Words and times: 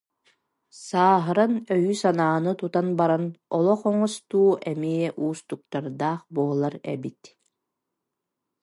Сааһыран, 0.85 1.53
өйү-санааны 1.75 2.51
тутан 2.59 2.87
баран 2.99 3.25
олох 3.57 3.81
оҥостуу 3.89 4.49
эмиэ 4.71 5.09
уустуктардаах 5.23 6.21
буолар 6.35 6.75
эбит 6.93 7.21